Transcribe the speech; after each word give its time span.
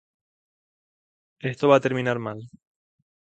Esto 1.51 1.69
va 1.73 1.77
a 1.81 1.85
terminar 1.87 2.17
mal. 2.29 2.43